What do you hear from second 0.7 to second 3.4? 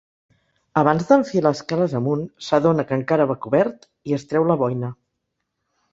Abans d'enfilar escales amunt s'adona que encara va